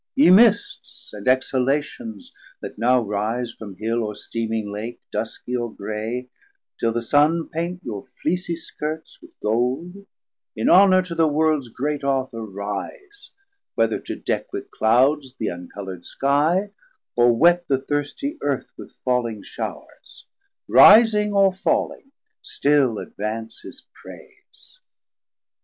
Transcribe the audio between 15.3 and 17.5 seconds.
the uncolourd skie, Or